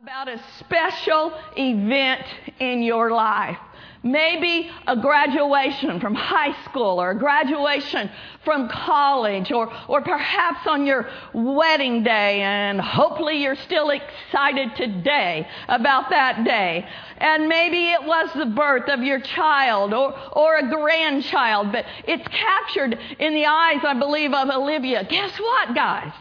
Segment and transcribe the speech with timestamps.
[0.00, 2.22] about a special event
[2.60, 3.58] in your life.
[4.04, 8.08] Maybe a graduation from high school or a graduation
[8.44, 15.48] from college or, or perhaps on your wedding day and hopefully you're still excited today
[15.66, 16.86] about that day.
[17.16, 22.28] And maybe it was the birth of your child or, or a grandchild, but it's
[22.28, 25.02] captured in the eyes, I believe, of Olivia.
[25.10, 26.12] Guess what, guys?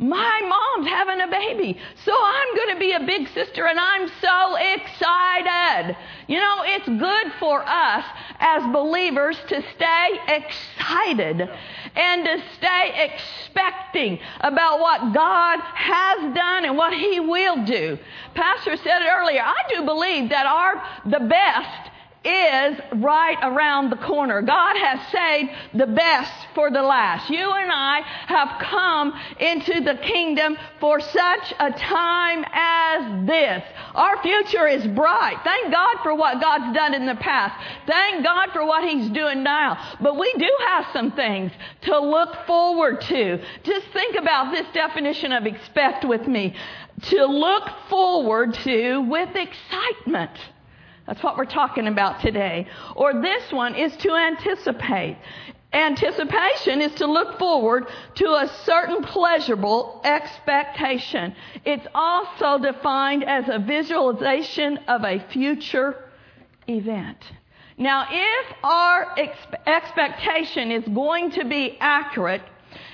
[0.00, 1.78] My mom's having a baby.
[2.06, 5.94] So I'm going to be a big sister and I'm so excited.
[6.26, 8.04] You know, it's good for us
[8.38, 11.50] as believers to stay excited
[11.94, 17.98] and to stay expecting about what God has done and what He will do.
[18.34, 19.42] Pastor said it earlier.
[19.42, 21.89] I do believe that our, the best
[22.24, 24.42] is right around the corner.
[24.42, 27.30] God has saved the best for the last.
[27.30, 33.62] You and I have come into the kingdom for such a time as this.
[33.94, 35.38] Our future is bright.
[35.44, 37.58] Thank God for what God's done in the past.
[37.86, 39.96] Thank God for what He's doing now.
[40.00, 43.42] But we do have some things to look forward to.
[43.62, 46.54] Just think about this definition of expect with me.
[47.02, 50.38] To look forward to with excitement.
[51.10, 52.68] That's what we're talking about today.
[52.94, 55.16] Or this one is to anticipate.
[55.72, 61.34] Anticipation is to look forward to a certain pleasurable expectation.
[61.64, 65.96] It's also defined as a visualization of a future
[66.68, 67.18] event.
[67.76, 72.42] Now, if our ex- expectation is going to be accurate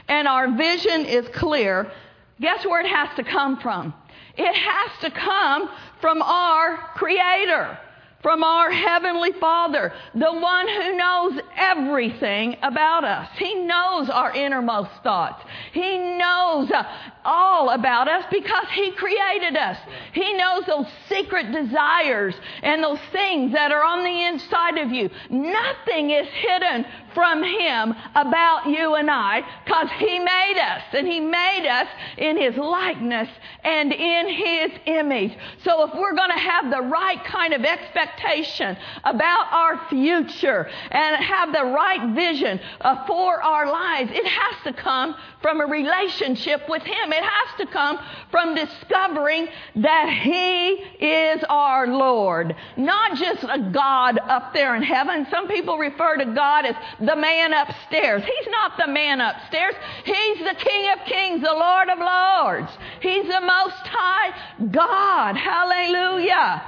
[0.08, 1.92] and our vision is clear,
[2.40, 3.92] guess where it has to come from?
[4.38, 5.68] It has to come
[6.00, 7.80] from our Creator
[8.26, 13.28] from our Heavenly Father, the one who knows everything about us.
[13.38, 15.44] He knows our innermost thoughts.
[15.72, 16.82] He knows uh,
[17.24, 19.78] all about us because He created us.
[20.12, 25.08] He knows those secret desires and those things that are on the inside of you.
[25.30, 26.84] Nothing is hidden
[27.16, 31.88] from Him about you and I because He made us and He made us
[32.18, 33.28] in His likeness
[33.64, 35.32] and in His image.
[35.64, 41.24] So if we're going to have the right kind of expectation about our future and
[41.24, 46.68] have the right vision uh, for our lives, it has to come from a relationship
[46.68, 47.12] with Him.
[47.12, 47.98] It has to come
[48.30, 55.26] from discovering that He is our Lord, not just a God up there in heaven.
[55.30, 58.22] Some people refer to God as the man upstairs.
[58.22, 59.74] He's not the man upstairs.
[60.04, 62.72] He's the King of Kings, the Lord of Lords.
[63.00, 65.36] He's the Most High God.
[65.36, 66.62] Hallelujah.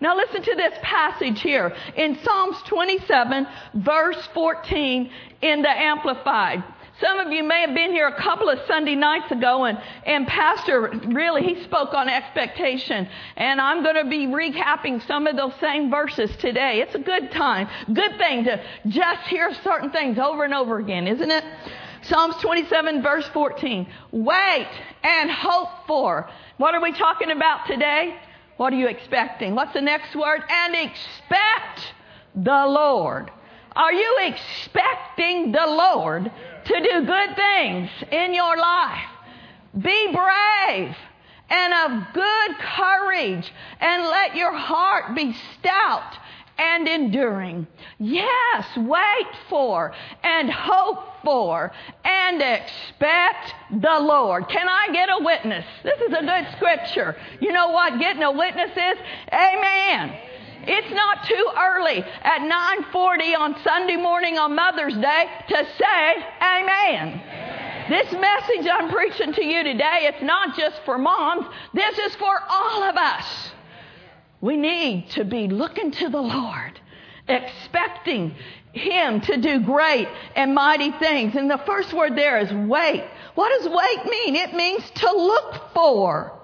[0.00, 5.10] Now listen to this passage here in Psalms 27 verse 14
[5.42, 6.64] in the Amplified.
[7.00, 10.26] Some of you may have been here a couple of Sunday nights ago, and, and
[10.26, 13.08] Pastor really, he spoke on expectation.
[13.36, 16.80] And I'm going to be recapping some of those same verses today.
[16.80, 21.08] It's a good time, good thing to just hear certain things over and over again,
[21.08, 21.44] isn't it?
[22.02, 23.86] Psalms 27, verse 14.
[24.12, 24.68] Wait
[25.02, 26.28] and hope for.
[26.58, 28.16] What are we talking about today?
[28.58, 29.54] What are you expecting?
[29.54, 30.42] What's the next word?
[30.48, 31.94] And expect
[32.34, 33.30] the Lord.
[33.76, 36.30] Are you expecting the Lord
[36.64, 39.08] to do good things in your life.
[39.78, 40.94] Be brave
[41.48, 46.16] and of good courage and let your heart be stout
[46.58, 47.66] and enduring.
[47.98, 49.92] Yes, wait for
[50.22, 51.72] and hope for
[52.04, 54.48] and expect the Lord.
[54.48, 55.64] Can I get a witness?
[55.82, 57.16] This is a good scripture.
[57.40, 58.98] You know what getting a witness is?
[59.32, 60.18] Amen.
[60.62, 67.22] It's not too early at 9:40 on Sunday morning on Mother's Day to say amen.
[67.88, 71.46] This message I'm preaching to you today, it's not just for moms.
[71.72, 73.52] This is for all of us.
[74.40, 76.78] We need to be looking to the Lord,
[77.26, 78.34] expecting
[78.72, 81.34] Him to do great and mighty things.
[81.36, 83.04] And the first word there is wait.
[83.34, 84.36] What does wait mean?
[84.36, 86.39] It means to look for.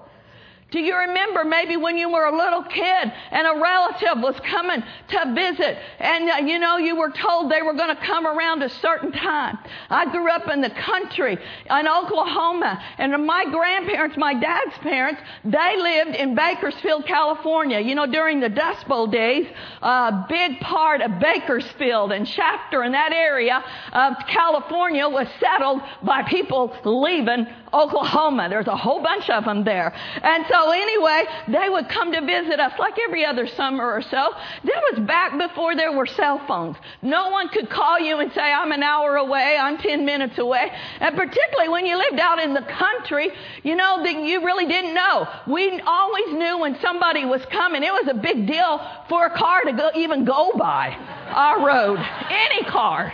[0.77, 4.83] Do you remember maybe when you were a little kid and a relative was coming
[5.07, 8.61] to visit and uh, you know you were told they were going to come around
[8.61, 9.57] a certain time?
[9.89, 15.77] I grew up in the country in Oklahoma and my grandparents, my dad's parents, they
[15.77, 17.79] lived in Bakersfield, California.
[17.79, 19.47] You know, during the Dust Bowl days,
[19.81, 23.63] a big part of Bakersfield and Shafter and that area
[23.93, 28.47] of California was settled by people leaving Oklahoma.
[28.49, 29.93] There's a whole bunch of them there.
[30.23, 34.33] And so, anyway, they would come to visit us like every other summer or so.
[34.63, 36.77] That was back before there were cell phones.
[37.01, 40.71] No one could call you and say, I'm an hour away, I'm 10 minutes away.
[40.99, 43.31] And particularly when you lived out in the country,
[43.63, 45.27] you know, that you really didn't know.
[45.47, 47.83] We always knew when somebody was coming.
[47.83, 50.95] It was a big deal for a car to go, even go by
[51.29, 51.99] our road,
[52.29, 53.13] any car.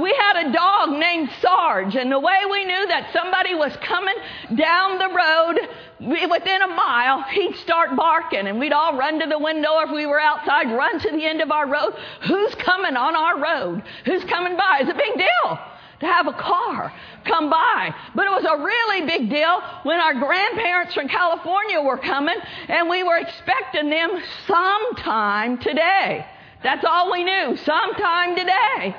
[0.00, 4.14] We had a dog named Sarge, and the way we knew that somebody was coming
[4.54, 9.38] down the road within a mile, he'd start barking, and we'd all run to the
[9.38, 11.94] window if we were outside, run to the end of our road.
[12.26, 13.82] Who's coming on our road?
[14.04, 14.80] Who's coming by?
[14.80, 15.58] It's a big deal
[16.00, 16.92] to have a car
[17.24, 17.94] come by.
[18.14, 22.36] But it was a really big deal when our grandparents from California were coming
[22.68, 26.26] and we were expecting them sometime today.
[26.62, 28.94] That's all we knew, sometime today.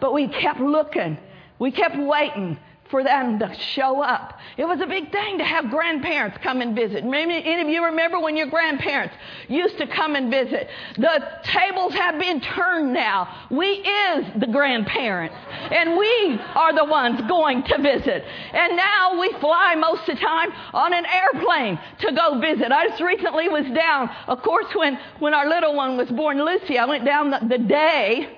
[0.00, 1.18] But we kept looking.
[1.58, 2.58] We kept waiting
[2.90, 4.38] for them to show up.
[4.56, 7.04] It was a big thing to have grandparents come and visit.
[7.04, 9.14] Maybe any of you remember when your grandparents
[9.48, 10.68] used to come and visit.
[10.96, 13.46] The tables have been turned now.
[13.50, 15.36] We is the grandparents,
[15.70, 18.24] and we are the ones going to visit.
[18.52, 22.72] And now we fly most of the time on an airplane to go visit.
[22.72, 26.76] I just recently was down, of course, when, when our little one was born, Lucy,
[26.76, 28.36] I went down the, the day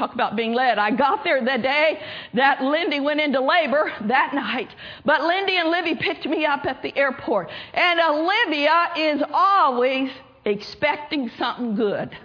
[0.00, 0.78] Talk about being led.
[0.78, 2.00] I got there the day
[2.32, 4.70] that Lindy went into labor that night.
[5.04, 7.50] But Lindy and Livy picked me up at the airport.
[7.74, 10.10] And uh, Olivia is always
[10.46, 12.16] expecting something good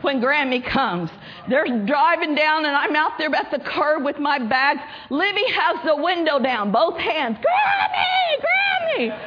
[0.00, 1.08] when Grammy comes.
[1.48, 4.80] They're driving down, and I'm out there at the curb with my bags.
[5.08, 7.36] Livy has the window down, both hands.
[7.36, 9.20] Grammy, Grammy.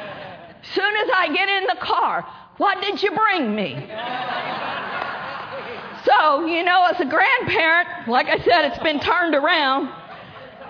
[0.74, 3.76] Soon as I get in the car, what did you bring me?
[6.18, 9.90] So, you know, as a grandparent, like I said, it's been turned around.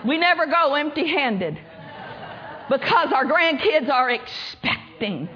[0.05, 1.57] We never go empty handed
[2.69, 5.29] because our grandkids are expecting.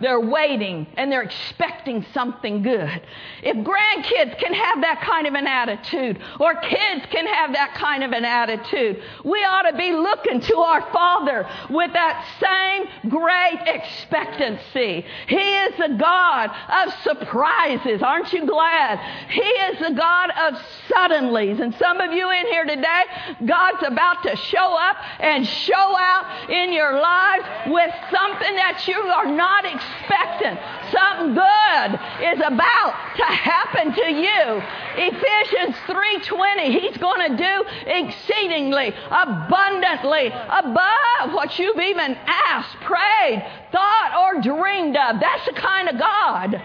[0.00, 3.00] They're waiting and they're expecting something good.
[3.42, 8.02] If grandkids can have that kind of an attitude, or kids can have that kind
[8.02, 13.60] of an attitude, we ought to be looking to our Father with that same great
[13.66, 15.04] expectancy.
[15.28, 18.02] He is the God of surprises.
[18.02, 18.98] Aren't you glad?
[19.30, 20.60] He is the God of
[20.90, 21.60] suddenlies.
[21.60, 23.02] And some of you in here today,
[23.44, 28.96] God's about to show up and show out in your lives with something that you
[28.98, 30.58] are not expecting expecting
[30.92, 34.62] something good is about to happen to you.
[34.96, 44.14] Ephesians 3:20, he's going to do exceedingly abundantly above what you've even asked, prayed, thought
[44.18, 45.20] or dreamed of.
[45.20, 46.62] That's the kind of God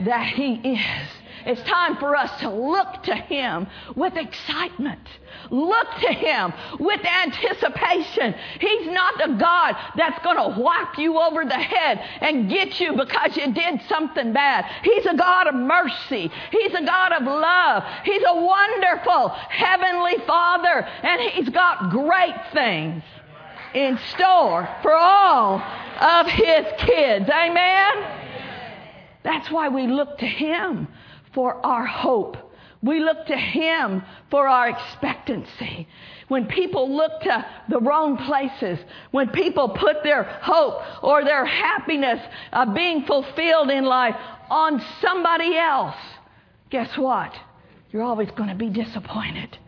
[0.00, 1.08] that he is.
[1.46, 5.06] It's time for us to look to Him with excitement.
[5.50, 8.34] Look to Him with anticipation.
[8.60, 12.94] He's not a God that's going to whack you over the head and get you
[12.94, 14.66] because you did something bad.
[14.82, 16.30] He's a God of mercy.
[16.50, 17.84] He's a God of love.
[18.04, 23.02] He's a wonderful Heavenly Father, and He's got great things
[23.74, 25.62] in store for all
[26.00, 27.28] of His kids.
[27.28, 27.92] Amen?
[29.22, 30.88] That's why we look to Him
[31.32, 32.45] for our hope.
[32.86, 35.88] We look to Him for our expectancy.
[36.28, 38.78] When people look to the wrong places,
[39.10, 42.20] when people put their hope or their happiness
[42.52, 44.16] of being fulfilled in life
[44.48, 45.96] on somebody else,
[46.70, 47.34] guess what?
[47.90, 49.58] You're always going to be disappointed.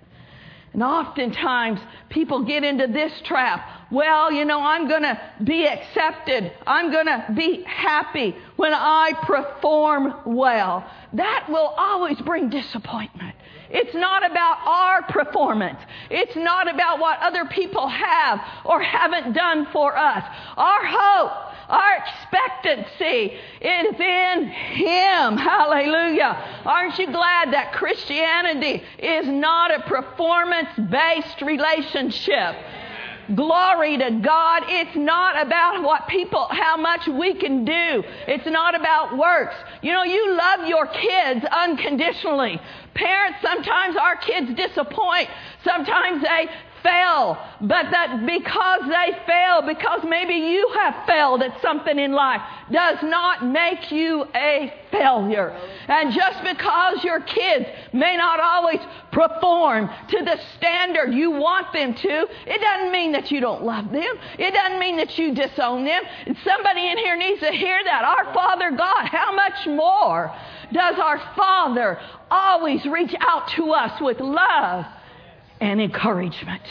[0.73, 3.69] And oftentimes people get into this trap.
[3.91, 6.53] Well, you know, I'm going to be accepted.
[6.67, 10.89] I'm going to be happy when I perform well.
[11.15, 13.35] That will always bring disappointment.
[13.71, 15.79] It's not about our performance.
[16.11, 20.25] It's not about what other people have or haven't done for us.
[20.57, 25.37] Our hope our expectancy is in Him.
[25.37, 26.63] Hallelujah.
[26.65, 32.57] Aren't you glad that Christianity is not a performance based relationship?
[33.35, 34.63] Glory to God.
[34.67, 38.03] It's not about what people, how much we can do.
[38.27, 39.55] It's not about works.
[39.83, 42.59] You know, you love your kids unconditionally.
[42.95, 45.29] Parents, sometimes our kids disappoint.
[45.63, 46.49] Sometimes they
[46.83, 52.41] fail, but that because they fail, because maybe you have failed at something in life,
[52.71, 55.51] does not make you a failure.
[55.89, 58.81] And just because your kids may not always
[59.13, 63.91] perform to the standard you want them to, it doesn't mean that you don't love
[63.91, 64.15] them.
[64.39, 66.03] It doesn't mean that you disown them.
[66.27, 68.05] And somebody in here needs to hear that.
[68.05, 70.35] Our Father God, how much more
[70.73, 71.99] does our Father
[72.31, 74.85] always reach out to us with love?
[75.61, 76.63] And encouragement.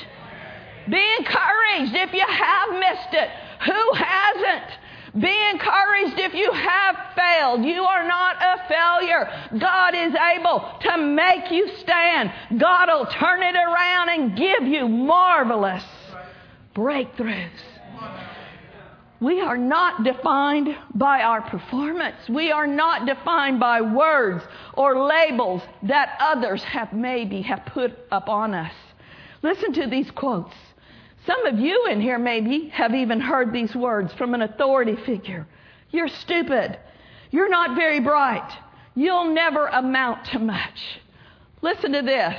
[0.89, 3.29] Be encouraged if you have missed it.
[3.65, 5.21] Who hasn't?
[5.21, 7.65] Be encouraged if you have failed.
[7.65, 9.59] You are not a failure.
[9.59, 12.31] God is able to make you stand.
[12.59, 15.83] God will turn it around and give you marvelous
[16.75, 17.49] breakthroughs.
[19.19, 22.29] We are not defined by our performance.
[22.29, 24.43] We are not defined by words
[24.73, 28.73] or labels that others have maybe have put upon us.
[29.41, 30.53] Listen to these quotes.
[31.25, 35.47] Some of you in here maybe have even heard these words from an authority figure.
[35.89, 36.77] You're stupid.
[37.31, 38.49] You're not very bright.
[38.95, 40.99] You'll never amount to much.
[41.61, 42.35] Listen to this.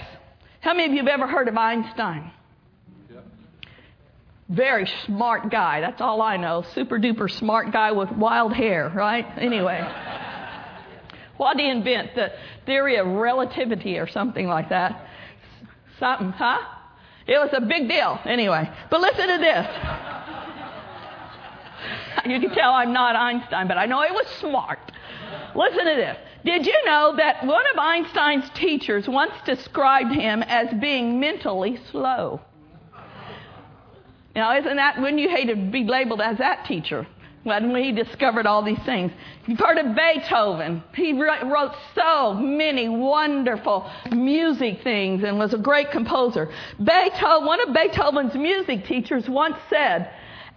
[0.61, 2.31] How many of you have ever heard of Einstein?
[4.49, 5.81] Very smart guy.
[5.83, 6.65] That's all I know.
[6.75, 9.27] Super duper smart guy with wild hair, right?
[9.37, 9.81] Anyway.
[11.37, 12.15] what did he invent?
[12.15, 12.33] The
[12.65, 15.07] theory of relativity or something like that.
[15.99, 16.61] Something, huh?
[17.27, 18.19] It was a big deal.
[18.25, 18.71] Anyway.
[18.91, 19.67] But listen to this.
[22.27, 24.81] You can tell I'm not Einstein, but I know he was smart.
[25.55, 26.17] Listen to this.
[26.45, 32.41] Did you know that one of Einstein's teachers once described him as being mentally slow?
[34.39, 37.05] Now, isn't that, wouldn't you hate to be labeled as that teacher?
[37.43, 39.11] When he discovered all these things.
[39.49, 40.81] You've heard of Beethoven.
[40.95, 46.53] He wrote so many wonderful music things and was a great composer.
[46.79, 50.09] Beethoven, one of Beethoven's music teachers once said,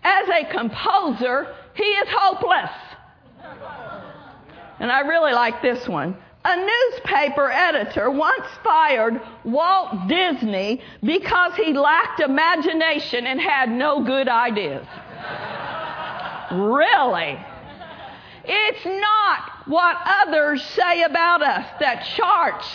[0.04, 2.70] as a composer, he is hopeless.
[4.80, 6.18] And I really like this one.
[6.44, 14.28] A newspaper editor once fired Walt Disney because he lacked imagination and had no good
[14.28, 14.86] ideas.
[16.52, 17.40] really?
[18.44, 22.68] It's not what others say about us that charts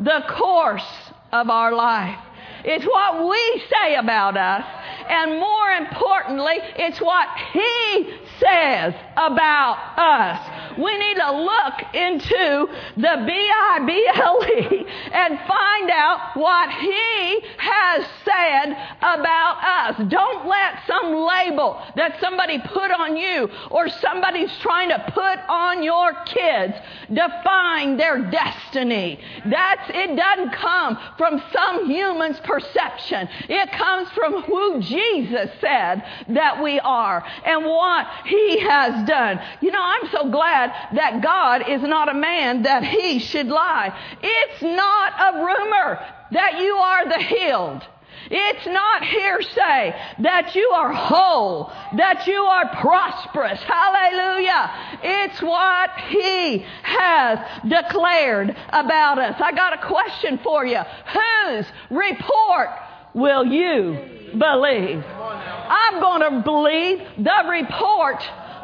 [0.00, 2.18] the course of our life.
[2.64, 4.64] It's what we say about us,
[5.08, 10.78] and more importantly, it's what He says about us.
[10.78, 19.56] We need to look into the B-I-B-L-E and find out what He has said about
[19.62, 20.08] us.
[20.08, 25.82] Don't let some label that somebody put on you or somebody's trying to put on
[25.82, 26.74] your kids
[27.12, 29.20] define their destiny.
[29.46, 33.28] That's, it doesn't come from some human's perception.
[33.48, 39.40] It comes from who Jesus said that we are and what he has done.
[39.60, 43.96] You know, I'm so glad that God is not a man that he should lie.
[44.22, 45.98] It's not a rumor
[46.32, 47.82] that you are the healed.
[48.30, 53.60] It's not hearsay that you are whole, that you are prosperous.
[53.62, 54.70] Hallelujah.
[55.02, 57.38] It's what He has
[57.68, 59.40] declared about us.
[59.40, 60.78] I got a question for you.
[60.78, 62.70] Whose report
[63.14, 63.98] will you
[64.38, 65.04] believe?
[65.04, 68.22] I'm going to believe the report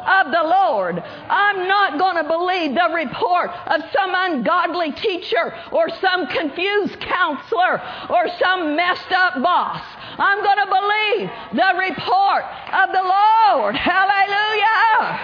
[0.09, 1.03] of the Lord.
[1.29, 7.81] I'm not going to believe the report of some ungodly teacher or some confused counselor
[8.09, 9.83] or some messed up boss.
[10.17, 13.75] I'm going to believe the report of the Lord.
[13.75, 15.19] Hallelujah.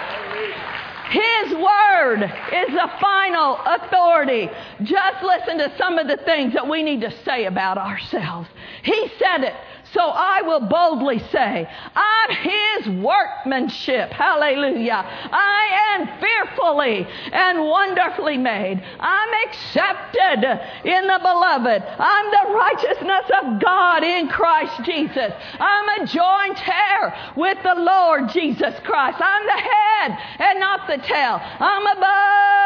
[1.10, 4.50] His word is the final authority.
[4.84, 8.50] Just listen to some of the things that we need to say about ourselves.
[8.84, 9.56] He said it
[9.96, 14.12] so I will boldly say, I'm His workmanship.
[14.12, 15.02] Hallelujah.
[15.32, 18.84] I am fearfully and wonderfully made.
[19.00, 20.44] I'm accepted
[20.84, 21.84] in the beloved.
[21.98, 25.32] I'm the righteousness of God in Christ Jesus.
[25.60, 29.22] I'm a joint heir with the Lord Jesus Christ.
[29.22, 31.40] I'm the head and not the tail.
[31.42, 32.65] I'm above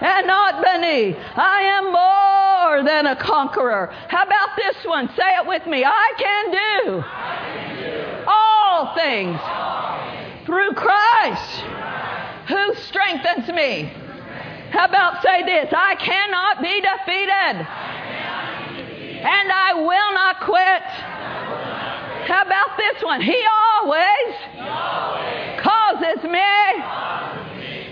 [0.00, 1.16] and not beneath.
[1.36, 3.92] I am more than a conqueror.
[4.08, 5.08] How about this one?
[5.16, 5.84] Say it with me.
[5.84, 7.02] I can do do
[8.26, 9.38] all things
[10.46, 11.62] through Christ
[12.48, 13.92] who strengthens me.
[14.70, 15.72] How about say this?
[15.76, 17.66] I cannot be defeated.
[19.20, 20.82] And I will not quit.
[22.28, 23.20] How about this one?
[23.20, 23.44] He
[23.76, 24.34] always
[25.60, 27.49] causes me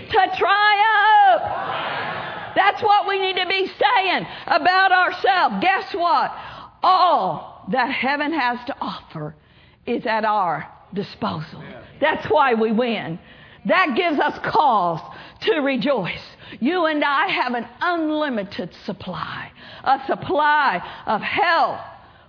[0.09, 1.41] to triumph.
[2.55, 5.55] That's what we need to be saying about ourselves.
[5.61, 6.35] Guess what?
[6.81, 9.35] All that heaven has to offer
[9.85, 11.63] is at our disposal.
[11.99, 13.19] That's why we win.
[13.65, 15.01] That gives us cause
[15.41, 16.23] to rejoice.
[16.59, 19.51] You and I have an unlimited supply,
[19.83, 21.81] a supply of health,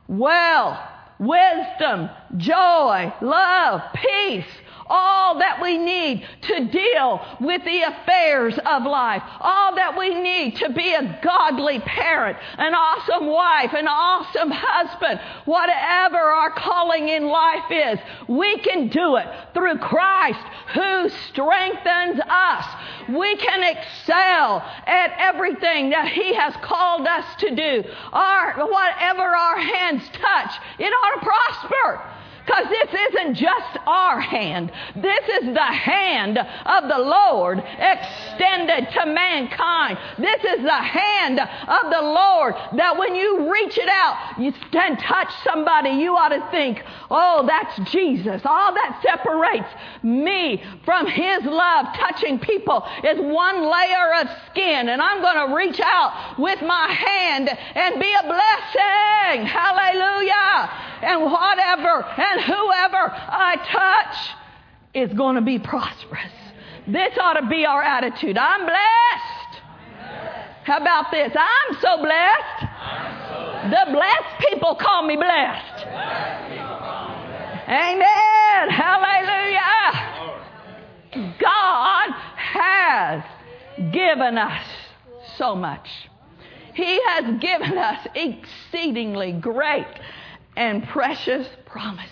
[0.09, 0.79] wealth,
[1.19, 4.45] wisdom, joy, love, peace,
[4.91, 10.57] all that we need to deal with the affairs of life, all that we need
[10.57, 17.27] to be a godly parent, an awesome wife, an awesome husband, whatever our calling in
[17.27, 20.45] life is, we can do it through Christ
[20.75, 22.65] who strengthens us.
[23.09, 27.85] We can excel at everything that He has called us to do.
[28.13, 32.20] Our, whatever our hands touch, it ought to prosper.
[32.51, 34.73] Because this isn't just our hand.
[34.97, 39.97] This is the hand of the Lord extended to mankind.
[40.19, 44.97] This is the hand of the Lord that when you reach it out you can
[44.97, 48.43] touch somebody, you ought to think, oh, that's Jesus.
[48.45, 49.69] All that separates
[50.03, 54.89] me from His love touching people is one layer of skin.
[54.89, 59.47] And I'm going to reach out with my hand and be a blessing.
[59.47, 64.17] Hallelujah and whatever and whoever I touch
[64.95, 66.33] is going to be prosperous.
[66.87, 68.37] This ought to be our attitude.
[68.37, 69.63] I'm blessed.
[70.65, 71.33] How about this?
[71.37, 72.67] I'm so blessed.
[73.71, 75.87] The blessed people call me blessed.
[77.69, 78.71] Amen.
[78.71, 79.61] Hallelujah.
[81.39, 83.23] God has
[83.93, 84.65] given us
[85.37, 85.89] so much.
[86.75, 89.87] He has given us exceedingly great
[90.57, 92.11] and precious promises.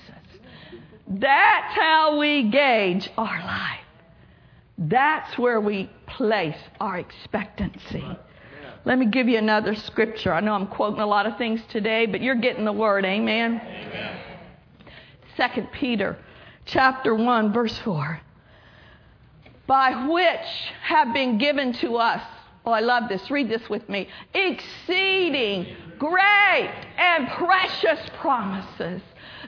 [1.06, 3.80] That's how we gauge our life.
[4.76, 8.04] That's where we place our expectancy.
[8.84, 10.32] Let me give you another scripture.
[10.32, 13.04] I know I'm quoting a lot of things today, but you're getting the word.
[13.04, 13.60] Amen.
[13.60, 14.18] Amen.
[15.54, 16.16] 2 Peter
[16.64, 18.20] chapter 1 verse 4.
[19.66, 22.22] By which have been given to us
[22.68, 23.30] Oh, I love this.
[23.30, 24.08] Read this with me.
[24.34, 29.00] Exceeding great and precious promises,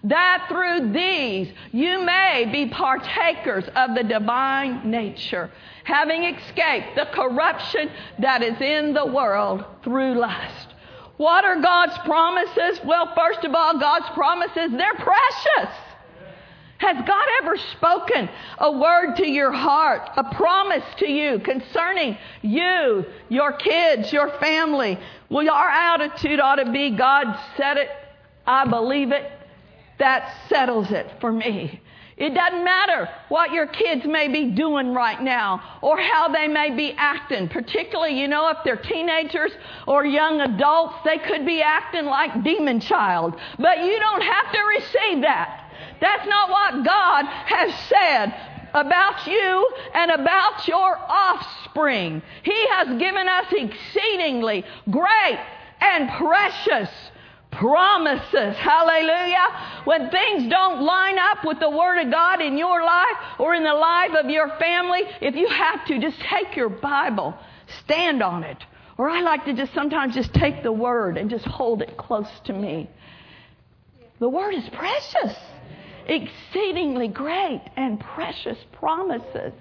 [0.05, 5.51] that through these you may be partakers of the divine nature,
[5.85, 10.69] having escaped the corruption that is in the world through lust.
[11.19, 12.81] What are God's promises?
[12.87, 15.77] Well, first of all, God's promises, they're precious.
[16.81, 23.05] Has God ever spoken a word to your heart, a promise to you concerning you,
[23.29, 24.99] your kids, your family?
[25.29, 27.91] Well, our attitude ought to be God said it,
[28.47, 29.31] I believe it,
[29.99, 31.83] that settles it for me.
[32.17, 36.71] It doesn't matter what your kids may be doing right now or how they may
[36.75, 37.49] be acting.
[37.49, 39.53] Particularly, you know, if they're teenagers
[39.87, 43.37] or young adults, they could be acting like demon child.
[43.59, 45.67] But you don't have to receive that.
[46.01, 48.35] That's not what God has said
[48.75, 52.23] about you and about your offspring.
[52.43, 55.39] He has given us exceedingly great
[55.81, 56.91] and precious
[57.51, 58.57] promises.
[58.57, 59.83] Hallelujah.
[59.85, 63.65] When things don't line up with the Word of God in your life or in
[63.65, 67.35] the life of your family, if you have to, just take your Bible,
[67.85, 68.59] stand on it.
[68.99, 72.29] Or I like to just sometimes just take the Word and just hold it close
[72.45, 72.89] to me.
[74.21, 75.37] The Word is precious
[76.11, 79.53] exceedingly great and precious promises.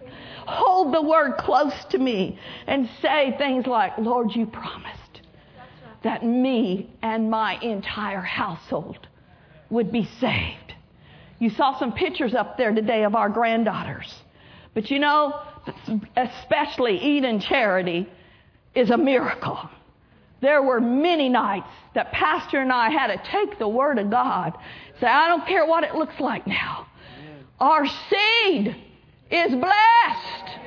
[0.48, 5.22] Hold the word close to me and say things like, Lord, you promised
[6.04, 9.08] that me and my entire household
[9.70, 10.74] would be saved.
[11.38, 14.14] You saw some pictures up there today of our granddaughters.
[14.74, 15.40] But you know,
[16.18, 18.10] especially Eden Charity
[18.76, 19.70] is a miracle.
[20.42, 24.54] There were many nights that Pastor and I had to take the Word of God
[25.00, 26.88] Say, I don't care what it looks like now.
[27.60, 28.76] Our seed
[29.32, 30.60] is blessed.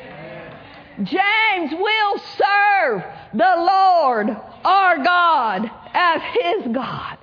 [1.03, 3.03] James will serve
[3.35, 7.19] the Lord our God as his God.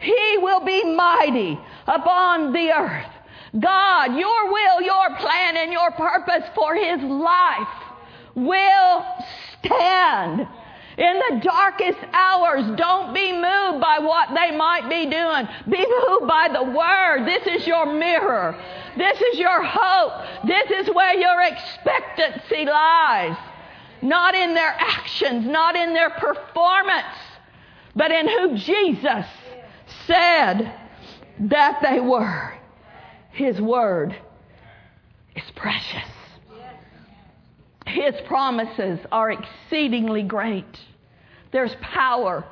[0.00, 3.10] He will be mighty upon the earth.
[3.58, 7.68] God, your will, your plan, and your purpose for his life
[8.34, 9.04] will
[9.58, 10.46] stand
[10.96, 15.48] in the darkest hours, don't be moved by what they might be doing.
[15.68, 17.26] Be moved by the Word.
[17.26, 18.56] This is your mirror.
[18.96, 20.46] This is your hope.
[20.46, 23.36] This is where your expectancy lies.
[24.02, 27.16] Not in their actions, not in their performance,
[27.96, 29.26] but in who Jesus
[30.06, 30.72] said
[31.40, 32.54] that they were.
[33.32, 34.14] His Word
[35.34, 36.13] is precious.
[37.94, 40.80] His promises are exceedingly great.
[41.52, 42.44] There's power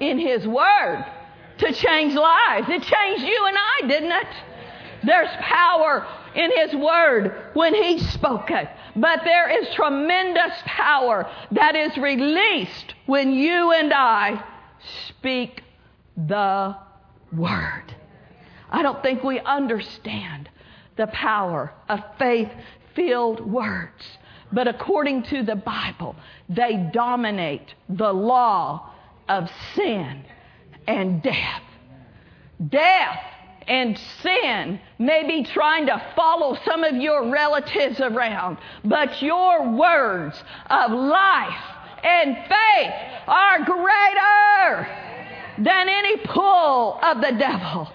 [0.00, 1.06] in His Word
[1.58, 2.68] to change lives.
[2.68, 4.26] It changed you and I, didn't it?
[5.04, 8.68] There's power in His Word when He spoke it.
[8.96, 14.44] But there is tremendous power that is released when you and I
[15.08, 15.62] speak
[16.16, 16.76] the
[17.32, 17.94] Word.
[18.68, 20.48] I don't think we understand
[20.96, 22.50] the power of faith
[22.96, 24.02] filled words.
[24.52, 26.14] But according to the Bible,
[26.48, 28.90] they dominate the law
[29.28, 30.24] of sin
[30.86, 31.62] and death.
[32.68, 33.20] Death
[33.66, 40.42] and sin may be trying to follow some of your relatives around, but your words
[40.68, 41.64] of life
[42.02, 42.92] and faith
[43.28, 44.88] are greater
[45.58, 47.90] than any pull of the devil,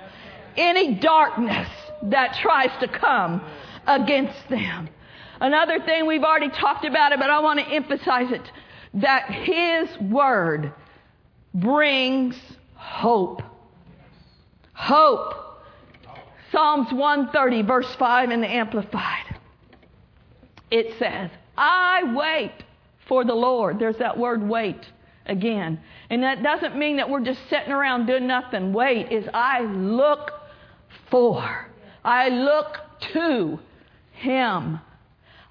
[0.56, 1.70] any darkness
[2.04, 3.42] that tries to come
[3.86, 4.90] against them.
[5.40, 8.52] Another thing we've already talked about it, but I want to emphasize it
[8.96, 10.74] that his word
[11.54, 12.36] brings
[12.76, 13.42] hope.
[14.74, 15.34] Hope.
[16.52, 19.36] Psalms 130, verse 5 in the Amplified.
[20.72, 22.54] It says, I wait
[23.08, 23.80] for the Lord.
[23.80, 24.80] There's that word wait
[25.26, 25.80] again.
[26.10, 28.74] And that doesn't mean that we're just sitting around doing nothing.
[28.74, 30.32] Wait is I look
[31.10, 31.68] for,
[32.04, 32.78] I look
[33.14, 33.60] to
[34.12, 34.80] Him.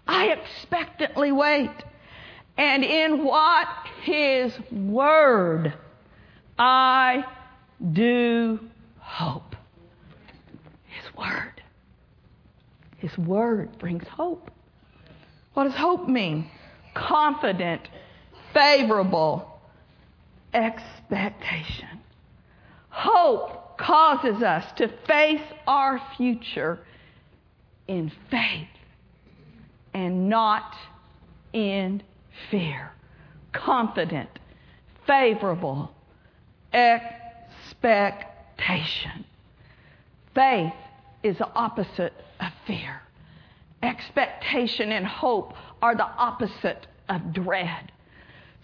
[0.06, 1.70] I expectantly wait.
[2.56, 3.68] And in what?
[4.02, 5.74] His Word
[6.58, 7.24] I
[7.92, 8.60] do
[8.98, 9.54] hope.
[10.86, 11.62] His Word.
[12.98, 14.50] His Word brings hope.
[15.54, 16.50] What does hope mean?
[16.94, 17.88] Confident,
[18.54, 19.60] favorable
[20.54, 22.00] expectation.
[22.88, 26.78] Hope causes us to face our future
[27.86, 28.68] in faith
[29.96, 30.74] and not
[31.54, 32.02] in
[32.50, 32.92] fear.
[33.54, 34.28] Confident,
[35.06, 35.90] favorable
[36.70, 39.24] expectation.
[40.34, 40.74] Faith
[41.22, 43.00] is the opposite of fear.
[43.82, 47.90] Expectation and hope are the opposite of dread.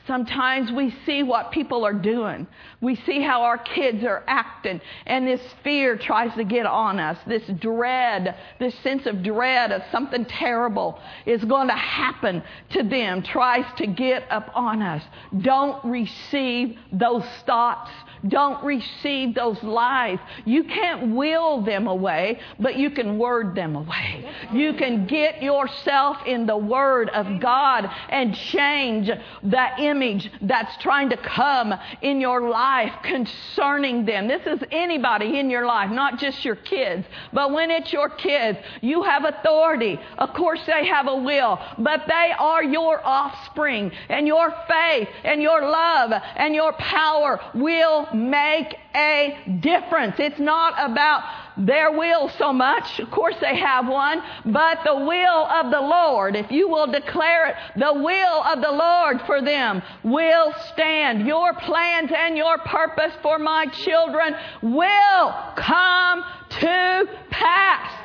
[0.06, 2.46] Sometimes we see what people are doing.
[2.80, 7.18] We see how our kids are acting, and this fear tries to get on us.
[7.26, 13.22] This dread, this sense of dread of something terrible is going to happen to them,
[13.22, 15.04] tries to get up on us.
[15.40, 17.90] Don't receive those thoughts.
[18.28, 20.18] Don't receive those lies.
[20.44, 24.30] You can't will them away, but you can word them away.
[24.52, 29.10] You can get yourself in the Word of God and change
[29.44, 34.28] that image that's trying to come in your life concerning them.
[34.28, 37.04] This is anybody in your life, not just your kids.
[37.32, 39.98] But when it's your kids, you have authority.
[40.18, 45.42] Of course, they have a will, but they are your offspring, and your faith and
[45.42, 50.16] your love and your power will make a difference.
[50.18, 51.22] It's not about
[51.56, 52.98] their will so much.
[52.98, 57.48] Of course, they have one, but the will of the Lord, if you will declare
[57.48, 61.26] it, the will of the Lord for them will stand.
[61.26, 66.24] Your plans and your purpose for my children will come
[66.60, 67.98] to pass.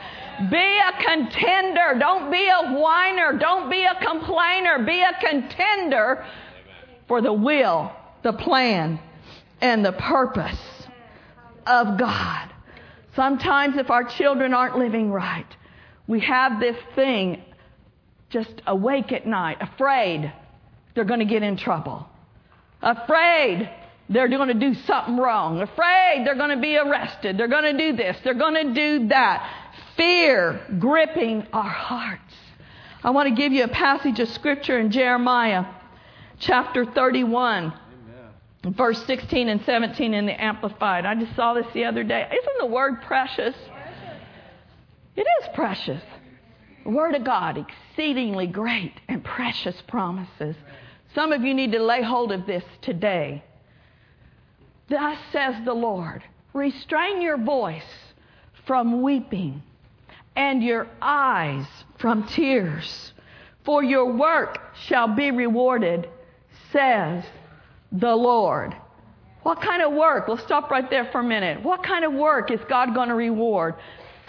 [0.51, 1.95] Be a contender.
[1.97, 3.37] Don't be a whiner.
[3.39, 4.85] Don't be a complainer.
[4.85, 6.23] Be a contender
[7.07, 7.91] for the will,
[8.21, 8.99] the plan,
[9.61, 10.59] and the purpose
[11.65, 12.49] of God.
[13.15, 15.47] Sometimes, if our children aren't living right,
[16.07, 17.43] we have this thing
[18.29, 20.31] just awake at night, afraid
[20.93, 22.07] they're going to get in trouble,
[22.81, 23.69] afraid
[24.09, 27.77] they're going to do something wrong, afraid they're going to be arrested, they're going to
[27.77, 29.51] do this, they're going to do that.
[29.95, 32.35] Fear gripping our hearts.
[33.03, 35.65] I want to give you a passage of scripture in Jeremiah
[36.39, 37.73] chapter 31
[38.75, 41.05] verse 16 and 17 in the Amplified.
[41.05, 42.27] I just saw this the other day.
[42.31, 43.55] Isn't the word precious?
[45.15, 46.03] It is precious.
[46.83, 50.55] The Word of God, exceedingly great and precious promises.
[51.13, 53.43] Some of you need to lay hold of this today.
[54.87, 58.13] Thus says the Lord restrain your voice
[58.65, 59.63] from weeping
[60.35, 61.65] and your eyes
[61.97, 63.11] from tears,
[63.65, 66.07] for your work shall be rewarded,
[66.71, 67.25] says
[67.91, 68.75] the Lord.
[69.43, 70.27] What kind of work?
[70.27, 71.63] Let's stop right there for a minute.
[71.63, 73.75] What kind of work is God going to reward?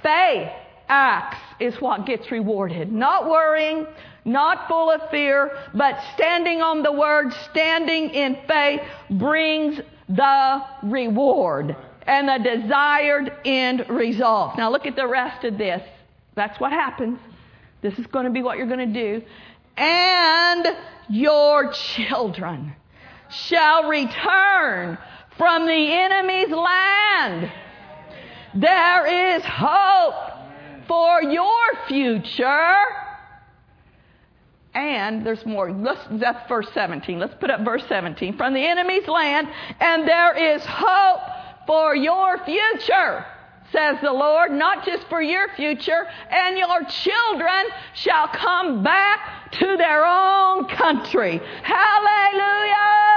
[0.02, 0.50] Faith
[0.88, 2.92] acts is what gets rewarded.
[2.92, 3.86] Not worrying,
[4.24, 11.76] not full of fear, but standing on the word, standing in faith brings the reward
[12.06, 14.56] and the desired end result.
[14.56, 15.82] Now look at the rest of this.
[16.34, 17.18] That's what happens.
[17.82, 19.22] This is going to be what you're going to do.
[19.76, 20.66] And
[21.08, 22.72] your children
[23.30, 24.98] shall return
[25.36, 27.52] from the enemy's land.
[28.54, 30.14] There is hope
[30.88, 32.74] for your future.
[34.74, 35.72] And there's more.
[35.72, 37.18] Let's, that's verse 17.
[37.18, 38.36] Let's put up verse 17.
[38.36, 39.48] From the enemy's land,
[39.80, 41.20] and there is hope
[41.66, 43.24] for your future,
[43.72, 47.64] says the Lord, not just for your future, and your children
[47.94, 51.40] shall come back to their own country.
[51.62, 53.07] Hallelujah!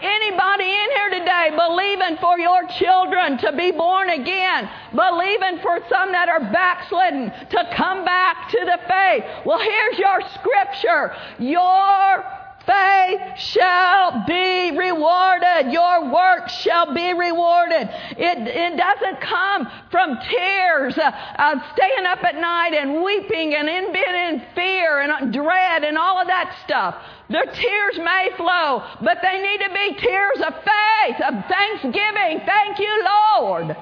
[0.00, 6.12] Anybody in here today believing for your children to be born again, believing for some
[6.12, 9.24] that are backslidden to come back to the faith?
[9.44, 11.14] Well, here's your scripture.
[11.38, 12.24] Your
[12.68, 15.72] faith shall be rewarded.
[15.72, 17.88] Your work shall be rewarded.
[18.16, 23.68] It, it doesn't come from tears, uh, uh, staying up at night and weeping and
[23.68, 26.96] in, being in fear and dread and all of that stuff.
[27.30, 32.42] Their tears may flow, but they need to be tears of faith, of thanksgiving.
[32.44, 33.04] Thank you,
[33.40, 33.76] Lord.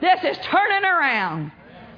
[0.00, 1.52] This is turning around.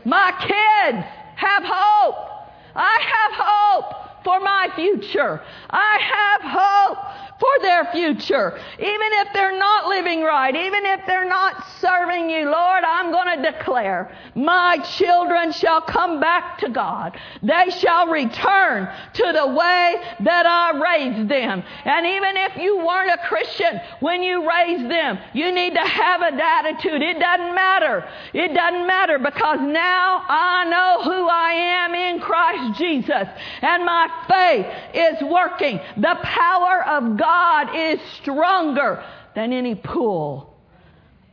[0.05, 2.31] My kids have hope.
[2.77, 5.41] I have hope for my future.
[5.71, 8.59] I have hope for their future.
[8.79, 13.37] Even if they're not living right, even if they're not serving you, Lord, I'm going
[13.37, 17.19] to declare my children shall come back to God.
[17.43, 21.63] They shall return to the way that I raised them.
[21.85, 26.23] And even if you weren't a Christian when you raised them, you need to have
[26.23, 27.03] an attitude.
[27.03, 28.09] It doesn't matter.
[28.33, 33.29] It doesn't matter because now I know who I am in Christ Jesus
[33.63, 35.81] and my faith is working.
[35.97, 40.55] The power of God is stronger than any pull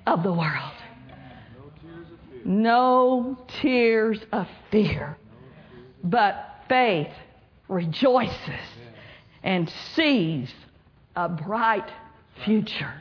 [0.07, 0.73] of the world.
[2.43, 5.17] No tears of fear,
[6.03, 7.11] but faith
[7.67, 8.65] rejoices
[9.43, 10.51] and sees
[11.15, 11.89] a bright
[12.43, 12.93] future.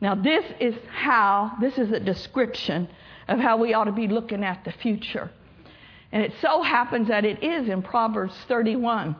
[0.00, 2.88] Now, this is how, this is a description
[3.28, 5.30] of how we ought to be looking at the future.
[6.12, 9.16] And it so happens that it is in Proverbs 31.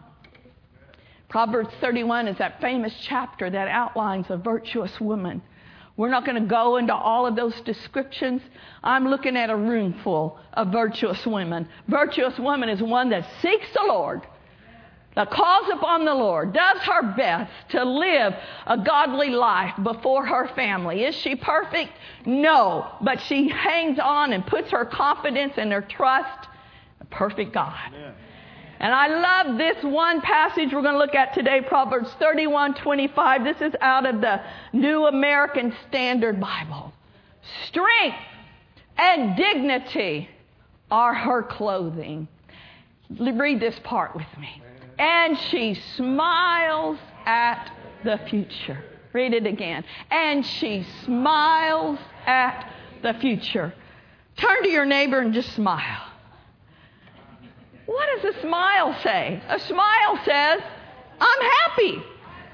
[1.31, 5.41] Proverbs 31 is that famous chapter that outlines a virtuous woman.
[5.97, 8.43] We're not going to go into all of those descriptions.
[8.85, 11.69] I'm looking at a room full of virtuous women.
[11.89, 14.21] Virtuous woman is one that seeks the Lord,
[15.15, 18.35] that calls upon the Lord, does her best to live
[18.67, 21.05] a godly life before her family.
[21.05, 21.93] Is she perfect?
[22.27, 26.49] No, but she hangs on and puts her confidence and her trust
[27.03, 27.75] in perfect God.
[27.89, 28.15] Amen.
[28.81, 29.07] And I
[29.45, 33.45] love this one passage we're going to look at today, Proverbs 31 25.
[33.45, 34.41] This is out of the
[34.73, 36.93] New American Standard Bible.
[37.69, 38.17] Strength
[38.99, 40.29] and dignity
[40.91, 42.27] are her clothing.
[43.19, 44.61] Read this part with me.
[44.99, 47.71] And she smiles at
[48.03, 48.85] the future.
[49.13, 49.85] Read it again.
[50.11, 52.69] And she smiles at
[53.03, 53.73] the future.
[54.37, 56.12] Turn to your neighbor and just smile.
[57.93, 59.43] What does a smile say?
[59.49, 60.61] A smile says,
[61.21, 62.03] I'm happy.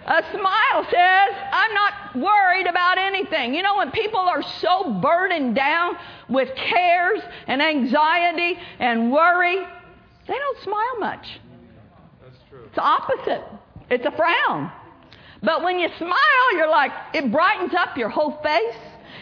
[0.05, 3.55] A smile says, I'm not worried about anything.
[3.55, 5.97] You know, when people are so burdened down
[6.29, 9.59] with cares and anxiety and worry,
[10.27, 11.41] they don't smile much.
[12.23, 12.65] That's true.
[12.69, 13.45] It's opposite.
[13.91, 14.73] It's a frown.
[15.43, 18.77] But when you smile, you're like, it brightens up your whole face.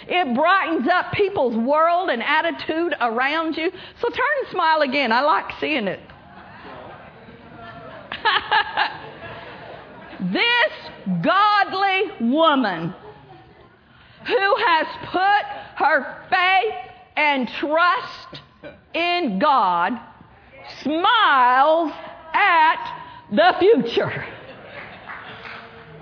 [0.08, 3.70] It brightens up people's world and attitude around you.
[4.00, 5.12] So turn and smile again.
[5.12, 6.00] I like seeing it.
[10.32, 10.72] this
[11.22, 12.94] godly woman
[14.26, 16.74] who has put her faith
[17.16, 18.40] and trust
[18.94, 19.98] in God
[20.82, 21.92] smiles
[22.34, 24.24] at the future.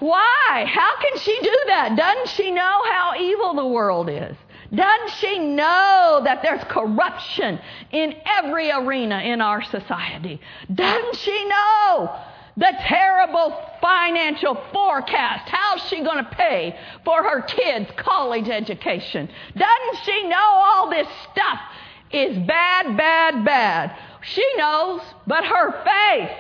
[0.01, 0.67] Why?
[0.69, 1.97] How can she do that?
[1.97, 4.37] Doesn't she know how evil the world is?
[4.73, 7.59] Doesn't she know that there's corruption
[7.93, 10.41] in every arena in our society?
[10.73, 12.17] Doesn't she know
[12.57, 15.49] the terrible financial forecast?
[15.49, 19.29] How's she going to pay for her kids' college education?
[19.57, 21.61] Doesn't she know all this stuff
[22.13, 23.97] is bad, bad, bad?
[24.23, 26.31] She knows, but her faith,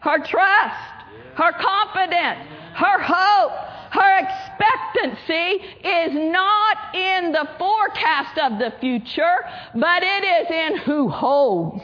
[0.00, 0.92] her trust,
[1.34, 9.36] her confidence, her hope, her expectancy is not in the forecast of the future,
[9.74, 11.82] but it is in who holds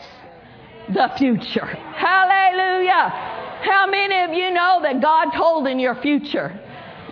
[0.89, 1.67] the future.
[1.67, 3.11] Hallelujah.
[3.63, 6.59] How many of you know that God's holding your future?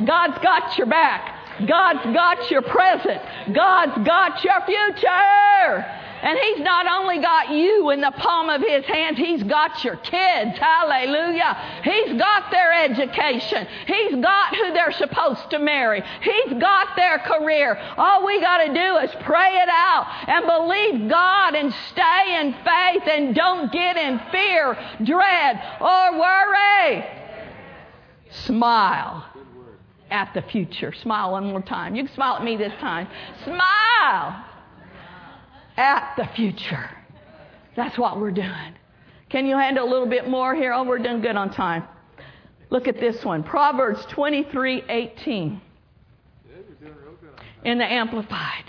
[0.06, 1.66] God's got your back.
[1.66, 3.20] God's got your present.
[3.54, 6.05] God's got your future.
[6.22, 9.96] And He's not only got you in the palm of His hands, He's got your
[9.96, 10.58] kids.
[10.58, 11.80] Hallelujah.
[11.84, 13.66] He's got their education.
[13.86, 16.02] He's got who they're supposed to marry.
[16.22, 17.78] He's got their career.
[17.96, 22.52] All we got to do is pray it out and believe God and stay in
[22.52, 27.04] faith and don't get in fear, dread, or worry.
[28.30, 29.24] Smile
[30.10, 30.92] at the future.
[30.92, 31.94] Smile one more time.
[31.94, 33.08] You can smile at me this time.
[33.44, 34.44] Smile
[35.76, 36.90] at the future.
[37.76, 38.74] That's what we're doing.
[39.28, 40.72] Can you handle a little bit more here?
[40.72, 41.84] Oh, we're doing good on time.
[42.70, 45.60] Look at this one Proverbs 23 18
[47.64, 48.64] in the Amplified.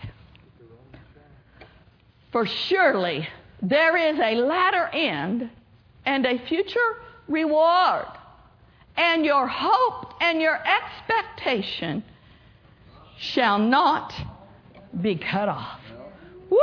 [2.31, 3.27] For surely
[3.61, 5.49] there is a latter end
[6.05, 8.07] and a future reward,
[8.95, 12.03] and your hope and your expectation
[13.17, 14.13] shall not
[15.01, 15.79] be cut off.
[16.49, 16.59] Woo!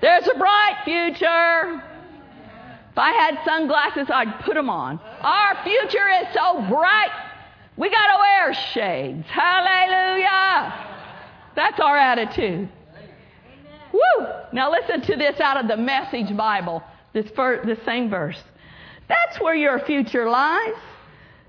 [0.00, 1.82] There's a bright future.
[2.92, 5.00] If I had sunglasses, I'd put them on.
[5.20, 7.10] Our future is so bright,
[7.76, 9.26] we got to wear shades.
[9.28, 10.72] Hallelujah.
[11.54, 12.68] That's our attitude.
[13.92, 14.26] Woo!
[14.52, 17.30] Now listen to this out of the Message Bible, this,
[17.64, 18.42] this same verse.
[19.08, 20.74] That's where your future lies.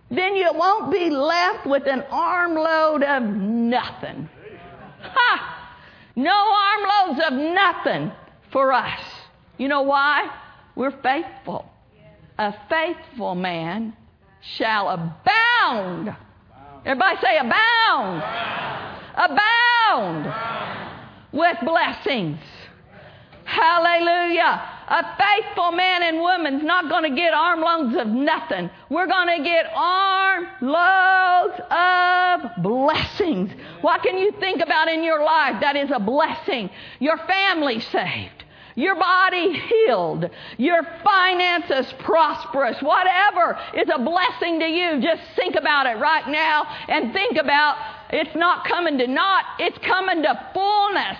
[0.10, 4.30] Then you won't be left with an armload of nothing.
[5.02, 5.57] Ha!
[6.18, 8.12] No armloads of nothing
[8.52, 9.00] for us.
[9.60, 10.28] You know why?
[10.76, 11.72] We're faithful.
[12.40, 13.94] A faithful man
[14.42, 16.16] shall abound.
[16.84, 18.24] Everybody say abound.
[19.16, 20.34] Abound
[21.32, 22.40] with blessings.
[23.46, 24.77] Hallelujah.
[24.90, 28.70] A faithful man and woman's not going to get armloads of nothing.
[28.90, 33.52] We're going to get armloads of blessings.
[33.82, 36.70] What can you think about in your life that is a blessing?
[37.00, 38.46] Your family saved
[38.78, 45.88] your body healed, your finances prosperous, whatever is a blessing to you, just think about
[45.88, 47.76] it right now and think about
[48.10, 51.18] it's not coming to naught, it's coming to fullness.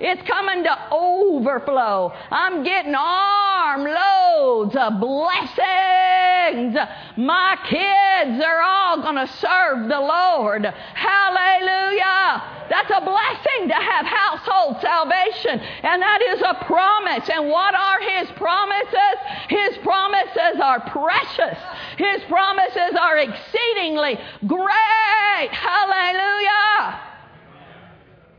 [0.00, 2.12] It's coming to overflow.
[2.30, 6.76] I'm getting armloads of blessings.
[7.16, 10.64] My kids are all going to serve the Lord.
[10.64, 12.42] Hallelujah.
[12.70, 15.58] That's a blessing to have household salvation.
[15.58, 17.28] And that is a promise.
[17.28, 19.18] And what are His promises?
[19.48, 21.58] His promises are precious.
[21.96, 25.50] His promises are exceedingly great.
[25.50, 26.27] Hallelujah.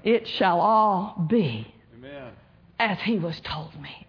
[0.03, 2.31] It shall all be Amen.
[2.79, 4.07] as He was told me.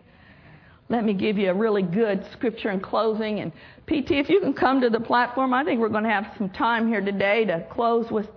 [0.88, 3.40] Let me give you a really good scripture in closing.
[3.40, 3.53] And
[3.87, 6.51] PT, if you can come to the platform, I think we're going to have some
[6.51, 8.29] time here today to close with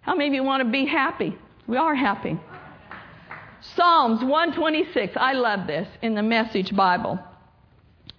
[0.00, 1.36] how many of you want to be happy?
[1.66, 2.38] We are happy.
[3.60, 7.18] Psalms 126, I love this in the Message Bible.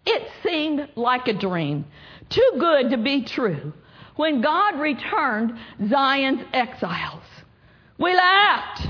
[0.06, 1.86] It seemed like a dream,
[2.30, 3.74] too good to be true,
[4.22, 5.58] when God returned
[5.90, 7.24] Zion's exiles.
[7.98, 8.88] We laughed,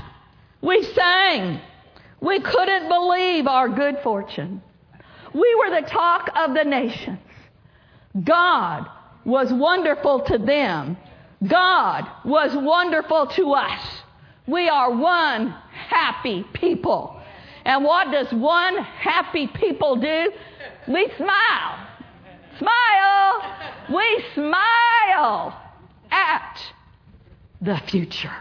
[0.60, 1.60] we sang,
[2.20, 4.62] we couldn't believe our good fortune.
[5.34, 7.18] We were the talk of the nations.
[8.22, 8.86] God
[9.24, 10.96] was wonderful to them
[11.46, 13.80] God was wonderful to us.
[14.46, 15.48] We are one
[15.88, 17.20] happy people.
[17.64, 20.32] And what does one happy people do?
[20.86, 21.81] We smile.
[22.62, 23.92] Smile.
[23.92, 25.60] We smile
[26.10, 26.58] at
[27.60, 28.32] the future.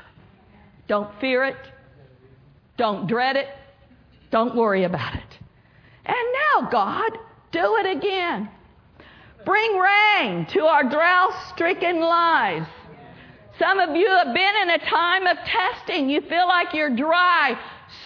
[0.88, 1.57] Don't fear it.
[2.77, 3.47] Don't dread it.
[4.31, 5.39] Don't worry about it.
[6.05, 7.12] And now, God,
[7.51, 8.49] do it again.
[9.45, 12.67] Bring rain to our drought stricken lives.
[13.60, 16.10] Some of you have been in a time of testing.
[16.10, 17.60] You feel like you're dry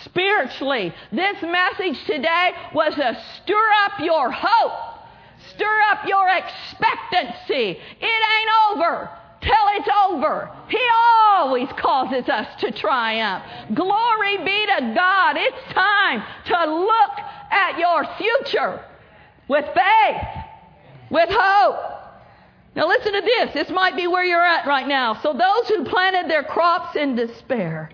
[0.04, 0.94] spiritually.
[1.12, 4.95] This message today was to stir up your hope,
[5.56, 7.80] stir up your expectancy.
[7.80, 9.10] It ain't over
[9.42, 10.50] till it's over.
[10.70, 13.44] He always causes us to triumph.
[13.74, 15.36] Glory be to God.
[15.38, 17.20] It's time to look
[17.52, 18.84] at your future
[19.48, 20.22] with faith,
[21.12, 21.92] with hope.
[22.76, 23.54] Now, listen to this.
[23.54, 25.14] This might be where you're at right now.
[25.22, 27.90] So, those who planted their crops in despair,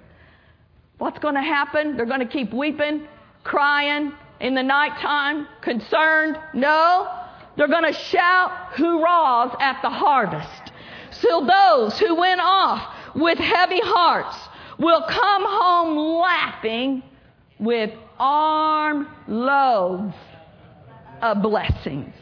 [0.97, 1.95] what's going to happen?
[1.95, 3.07] They're going to keep weeping,
[3.43, 6.37] crying in the nighttime, concerned?
[6.55, 7.20] No.
[7.55, 10.71] They're going to shout hurrahs at the harvest.
[11.11, 14.37] So, those who went off with heavy hearts
[14.79, 17.03] will come home laughing
[17.59, 20.15] with arm loads
[21.21, 22.13] of blessings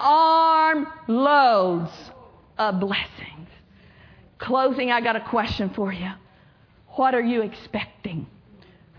[0.00, 1.90] arm loads
[2.58, 3.48] of blessings.
[4.38, 6.10] Closing, I got a question for you.
[6.90, 8.26] What are you expecting?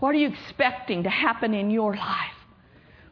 [0.00, 2.35] What are you expecting to happen in your life?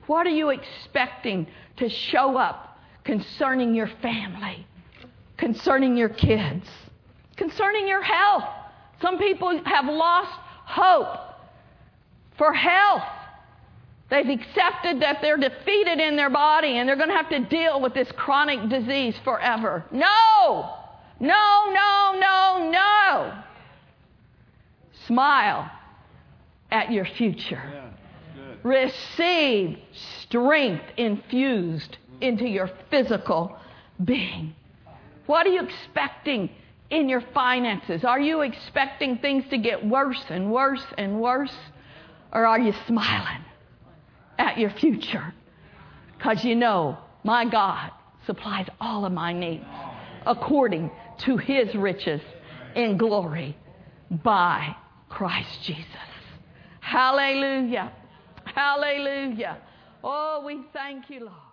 [0.06, 4.66] What are you expecting to show up concerning your family,
[5.36, 6.66] concerning your kids,
[7.36, 8.44] concerning your health?
[9.00, 10.32] Some people have lost
[10.64, 11.18] hope
[12.36, 13.02] for health.
[14.10, 17.80] They've accepted that they're defeated in their body and they're going to have to deal
[17.80, 19.84] with this chronic disease forever.
[19.90, 20.78] No!
[21.20, 23.42] No, no, no, no.
[25.06, 25.70] Smile
[26.70, 27.83] at your future.
[28.64, 29.78] Receive
[30.22, 33.56] strength infused into your physical
[34.02, 34.54] being.
[35.26, 36.50] What are you expecting
[36.90, 38.04] in your finances?
[38.04, 41.54] Are you expecting things to get worse and worse and worse?
[42.32, 43.44] Or are you smiling
[44.38, 45.34] at your future?
[46.16, 47.90] Because you know, my God
[48.26, 49.64] supplies all of my needs
[50.26, 52.22] according to his riches
[52.74, 53.56] in glory
[54.10, 54.74] by
[55.10, 55.84] Christ Jesus.
[56.80, 57.92] Hallelujah.
[58.54, 59.58] Hallelujah.
[60.02, 61.43] Oh, we thank you, Lord.